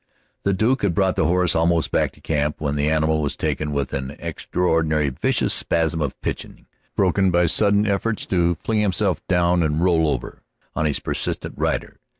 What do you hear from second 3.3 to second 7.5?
taken with an extraordinarily vicious spasm of pitching, broken by